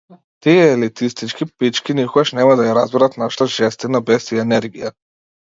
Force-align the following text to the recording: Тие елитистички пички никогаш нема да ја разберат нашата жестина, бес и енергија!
Тие 0.45 0.63
елитистички 0.73 1.45
пички 1.57 1.97
никогаш 1.99 2.33
нема 2.39 2.57
да 2.63 2.67
ја 2.69 2.73
разберат 2.79 3.19
нашата 3.25 3.49
жестина, 3.59 4.03
бес 4.11 4.29
и 4.35 4.43
енергија! 4.47 4.95